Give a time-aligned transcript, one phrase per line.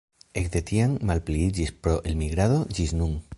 [0.41, 3.15] Ekde tiam malpliiĝis pro elmigrado ĝis nun.